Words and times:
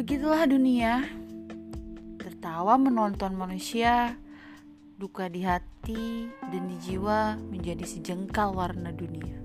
Begitulah 0.00 0.48
dunia. 0.48 1.04
Tertawa 2.16 2.80
menonton 2.80 3.36
manusia, 3.36 4.16
duka 4.96 5.28
di 5.28 5.44
hati 5.44 6.24
dan 6.40 6.72
di 6.72 6.76
jiwa 6.80 7.36
menjadi 7.36 7.84
sejengkal 7.84 8.56
warna 8.56 8.96
dunia. 8.96 9.36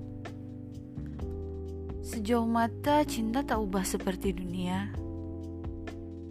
Sejauh 2.07 2.48
mata 2.48 3.04
cinta 3.04 3.44
tak 3.44 3.59
ubah 3.59 3.84
seperti 3.84 4.31
dunia. 4.31 4.95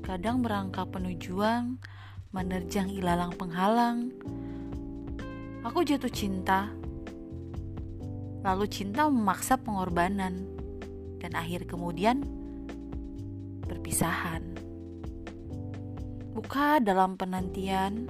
Kadang 0.00 0.41
merangkak 0.41 0.89
penuh 0.89 1.21
juang, 1.21 1.77
menerjang 2.32 2.89
ilalang 2.89 3.36
penghalang. 3.36 4.09
Aku 5.68 5.85
jatuh 5.85 6.09
cinta, 6.09 6.72
lalu 8.41 8.72
cinta 8.72 9.04
memaksa 9.04 9.61
pengorbanan, 9.61 10.49
dan 11.21 11.36
akhir 11.36 11.68
kemudian 11.68 12.43
perpisahan. 13.64 14.43
Buka 16.35 16.79
dalam 16.79 17.17
penantian, 17.17 18.07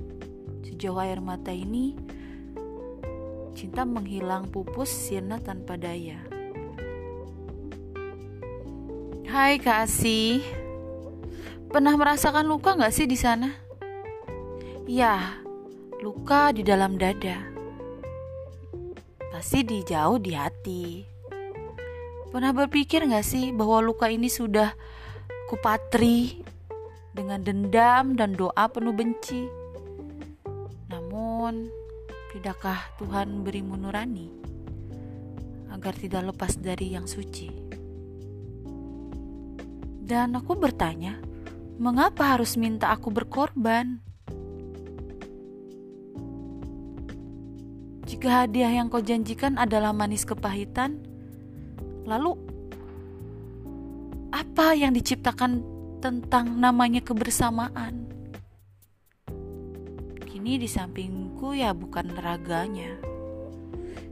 sejauh 0.66 0.98
air 0.98 1.22
mata 1.22 1.54
ini, 1.54 1.94
cinta 3.54 3.86
menghilang 3.86 4.50
pupus 4.50 4.90
sirna 4.90 5.38
tanpa 5.38 5.78
daya. 5.78 6.18
Hai 9.30 9.58
Kak 9.58 9.90
Asih, 9.90 10.42
pernah 11.70 11.94
merasakan 11.98 12.46
luka 12.46 12.78
gak 12.78 12.94
sih 12.94 13.06
di 13.06 13.18
sana? 13.18 13.50
Ya, 14.86 15.41
luka 16.05 16.52
di 16.52 16.62
dalam 16.62 17.00
dada. 17.00 17.41
Pasti 19.32 19.66
di 19.66 19.82
jauh 19.82 20.22
di 20.22 20.36
hati. 20.38 21.02
Pernah 22.30 22.55
berpikir 22.55 23.02
gak 23.10 23.27
sih 23.27 23.50
bahwa 23.50 23.82
luka 23.82 24.06
ini 24.06 24.30
sudah 24.30 24.77
kupatri 25.55 26.42
dengan 27.14 27.38
dendam 27.38 28.19
dan 28.19 28.34
doa 28.34 28.66
penuh 28.66 28.91
benci. 28.91 29.47
Namun, 30.91 31.70
tidakkah 32.34 32.98
Tuhan 32.98 33.47
berimu 33.47 33.78
nurani 33.78 34.34
agar 35.70 35.94
tidak 35.94 36.34
lepas 36.34 36.58
dari 36.58 36.98
yang 36.98 37.06
suci? 37.06 37.70
Dan 40.02 40.34
aku 40.34 40.58
bertanya, 40.58 41.22
mengapa 41.78 42.34
harus 42.34 42.58
minta 42.58 42.91
aku 42.91 43.14
berkorban? 43.14 44.02
Jika 48.10 48.42
hadiah 48.42 48.75
yang 48.75 48.91
kau 48.91 48.98
janjikan 48.98 49.55
adalah 49.55 49.94
manis 49.94 50.27
kepahitan, 50.27 50.98
lalu 52.10 52.44
apa 54.55 54.70
yang 54.70 54.94
diciptakan 54.94 55.66
tentang 55.98 56.62
namanya 56.62 57.02
kebersamaan. 57.02 58.06
Kini 60.30 60.62
di 60.62 60.70
sampingku 60.70 61.58
ya 61.58 61.74
bukan 61.74 62.14
raganya, 62.14 62.94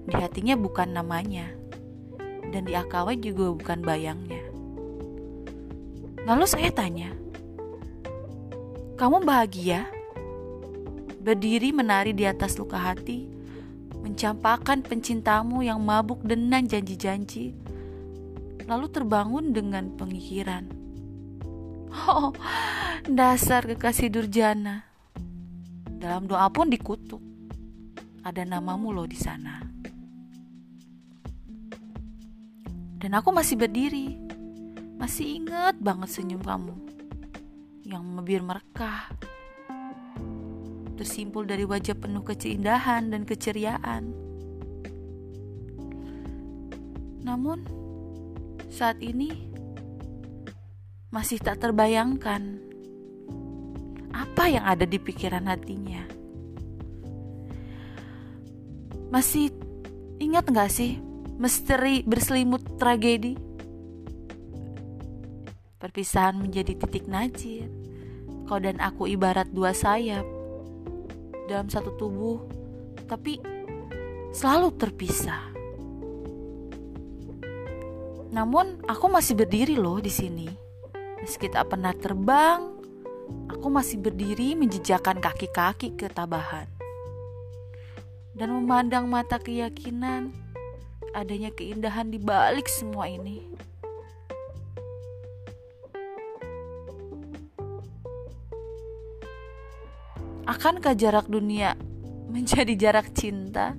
di 0.03 0.19
hatinya 0.19 0.59
bukan 0.59 0.99
namanya, 0.99 1.47
dan 2.51 2.67
di 2.67 2.75
akalnya 2.75 3.23
juga 3.23 3.55
bukan 3.55 3.87
bayangnya. 3.87 4.43
Lalu 6.27 6.45
saya 6.51 6.75
tanya, 6.75 7.15
kamu 8.99 9.23
bahagia? 9.23 9.87
Berdiri 11.23 11.71
menari 11.71 12.19
di 12.19 12.27
atas 12.27 12.59
luka 12.59 12.83
hati, 12.83 13.31
mencampakkan 14.03 14.83
pencintamu 14.83 15.63
yang 15.63 15.79
mabuk 15.79 16.19
dengan 16.27 16.67
janji-janji 16.67 17.62
lalu 18.67 18.87
terbangun 18.91 19.51
dengan 19.51 19.95
pengikiran. 19.95 20.65
Oh, 21.93 22.33
dasar 23.05 23.69
kekasih 23.69 24.09
durjana. 24.09 24.89
Dalam 25.87 26.25
doa 26.25 26.49
pun 26.49 26.73
dikutuk. 26.73 27.21
Ada 28.23 28.47
namamu 28.47 28.95
loh 28.95 29.07
di 29.07 29.19
sana. 29.19 29.61
Dan 33.03 33.19
aku 33.19 33.35
masih 33.35 33.59
berdiri. 33.59 34.15
Masih 34.97 35.43
ingat 35.43 35.77
banget 35.83 36.15
senyum 36.15 36.39
kamu. 36.39 36.75
Yang 37.83 38.03
mebir 38.07 38.41
merekah. 38.47 39.11
Tersimpul 40.95 41.45
dari 41.45 41.67
wajah 41.67 41.99
penuh 41.99 42.23
keindahan 42.23 43.11
dan 43.11 43.27
keceriaan. 43.27 44.15
Namun, 47.27 47.82
saat 48.73 49.05
ini 49.05 49.29
masih 51.13 51.37
tak 51.37 51.61
terbayangkan 51.61 52.57
apa 54.17 54.49
yang 54.49 54.65
ada 54.65 54.89
di 54.89 54.97
pikiran 54.97 55.45
hatinya. 55.45 56.01
Masih 59.13 59.53
ingat 60.25 60.49
gak 60.49 60.73
sih 60.73 60.97
misteri 61.37 62.01
berselimut 62.01 62.81
tragedi? 62.81 63.37
Perpisahan 65.77 66.41
menjadi 66.41 66.73
titik 66.81 67.05
najir. 67.05 67.69
Kau 68.49 68.57
dan 68.57 68.81
aku 68.81 69.05
ibarat 69.05 69.53
dua 69.53 69.77
sayap 69.77 70.25
dalam 71.45 71.69
satu 71.69 71.93
tubuh, 72.01 72.41
tapi 73.05 73.37
selalu 74.33 74.73
terpisah. 74.81 75.52
Namun 78.33 78.81
aku 78.89 79.13
masih 79.13 79.37
berdiri 79.37 79.77
loh 79.77 80.01
di 80.01 80.09
sini. 80.09 80.49
Meski 81.21 81.53
tak 81.53 81.69
pernah 81.69 81.93
terbang, 81.93 82.65
aku 83.53 83.69
masih 83.69 84.01
berdiri 84.01 84.57
menjejakkan 84.57 85.21
kaki-kaki 85.21 85.93
ketabahan. 85.93 86.65
Dan 88.33 88.57
memandang 88.57 89.05
mata 89.05 89.37
keyakinan 89.37 90.33
adanya 91.13 91.53
keindahan 91.53 92.09
di 92.09 92.17
balik 92.17 92.73
semua 92.73 93.05
ini. 93.05 93.53
Akankah 100.49 100.97
jarak 100.97 101.29
dunia 101.29 101.77
menjadi 102.33 102.73
jarak 102.81 103.13
cinta? 103.13 103.77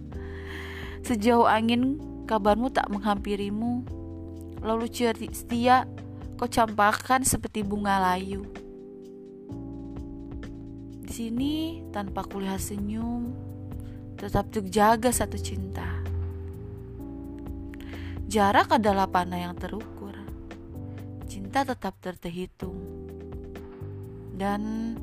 Sejauh 1.02 1.50
angin 1.50 1.98
kabarmu 2.30 2.70
tak 2.70 2.88
menghampirimu 2.94 4.03
lalu 4.64 4.88
setia 4.90 5.84
kau 6.40 6.48
campakkan 6.48 7.22
seperti 7.28 7.62
bunga 7.62 8.00
layu. 8.00 8.48
Di 11.04 11.12
sini 11.12 11.84
tanpa 11.92 12.24
kulihat 12.26 12.64
senyum, 12.64 13.36
tetap 14.16 14.50
terjaga 14.50 15.12
satu 15.12 15.38
cinta. 15.38 15.86
Jarak 18.26 18.74
adalah 18.80 19.06
panah 19.06 19.38
yang 19.38 19.54
terukur. 19.54 20.16
Cinta 21.30 21.62
tetap 21.68 22.00
terhitung. 22.02 22.80
Dan 24.34 24.96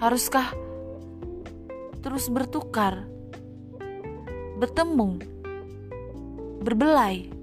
haruskah 0.00 0.56
terus 2.00 2.32
bertukar, 2.32 3.04
bertemu, 4.56 5.20
berbelai? 6.64 7.37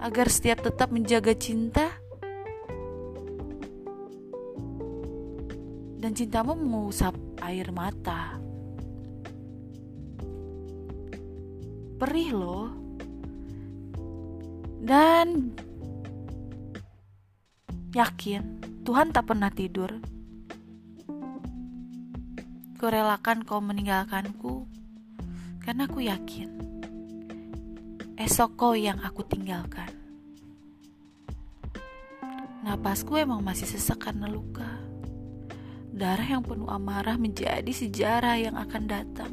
Agar 0.00 0.26
setiap 0.32 0.64
tetap 0.64 0.88
menjaga 0.88 1.36
cinta 1.36 1.92
dan 6.00 6.16
cintamu 6.16 6.56
mengusap 6.56 7.12
air 7.44 7.68
mata. 7.68 8.40
Perih 12.00 12.32
loh. 12.32 12.72
Dan 14.80 15.52
yakin 17.92 18.64
Tuhan 18.80 19.12
tak 19.12 19.28
pernah 19.28 19.52
tidur. 19.52 20.00
Kurelakan 22.80 23.44
kau 23.44 23.60
meninggalkanku 23.60 24.64
karena 25.60 25.84
aku 25.84 26.00
yakin 26.00 26.48
esok 28.20 28.50
kau 28.60 28.74
yang 28.76 29.00
aku 29.00 29.24
tinggalkan. 29.24 29.88
Napasku 32.60 33.16
emang 33.16 33.40
masih 33.40 33.64
sesak 33.64 34.04
karena 34.04 34.28
luka. 34.28 34.68
Darah 35.88 36.28
yang 36.28 36.44
penuh 36.44 36.68
amarah 36.68 37.16
menjadi 37.16 37.72
sejarah 37.72 38.36
yang 38.36 38.60
akan 38.60 38.84
datang. 38.84 39.32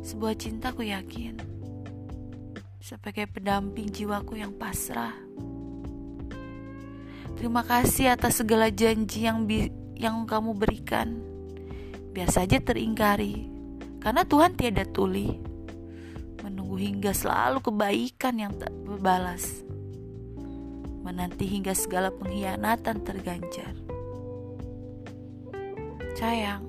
Sebuah 0.00 0.40
cintaku 0.40 0.88
yakin. 0.88 1.36
Sebagai 2.80 3.28
pendamping 3.28 3.92
jiwaku 3.92 4.40
yang 4.40 4.56
pasrah. 4.56 5.12
Terima 7.36 7.60
kasih 7.60 8.16
atas 8.16 8.40
segala 8.40 8.72
janji 8.72 9.28
yang 9.28 9.44
bi 9.44 9.68
yang 10.00 10.24
kamu 10.24 10.56
berikan. 10.56 11.20
Biar 12.16 12.32
saja 12.32 12.56
teringkari. 12.56 13.52
Karena 14.00 14.24
Tuhan 14.24 14.56
tiada 14.56 14.88
tuli 14.88 15.45
hingga 16.76 17.16
selalu 17.16 17.58
kebaikan 17.64 18.34
yang 18.36 18.52
tak 18.54 18.70
berbalas. 18.84 19.64
menanti 21.06 21.46
hingga 21.46 21.70
segala 21.70 22.10
pengkhianatan 22.10 22.98
terganjar. 23.06 23.70
Sayang, 26.18 26.66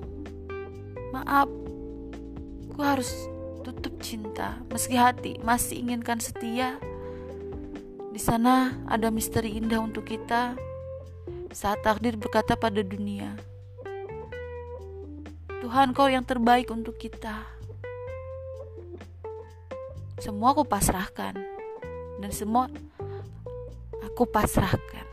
maaf, 1.10 1.50
ku 2.70 2.78
harus 2.78 3.10
tutup 3.66 3.98
cinta 3.98 4.62
meski 4.70 4.94
hati 4.94 5.42
masih 5.42 5.82
inginkan 5.82 6.22
setia. 6.22 6.78
Di 8.14 8.20
sana 8.22 8.78
ada 8.86 9.10
misteri 9.10 9.58
indah 9.58 9.82
untuk 9.82 10.06
kita 10.06 10.54
saat 11.50 11.82
takdir 11.82 12.14
berkata 12.14 12.54
pada 12.54 12.78
dunia, 12.78 13.34
Tuhan 15.66 15.90
kau 15.98 16.06
yang 16.06 16.22
terbaik 16.22 16.70
untuk 16.70 16.94
kita. 16.94 17.57
Semua 20.18 20.52
aku 20.52 20.66
pasrahkan 20.66 21.34
dan 22.18 22.30
semua 22.34 22.68
aku 24.04 24.26
pasrahkan. 24.28 25.07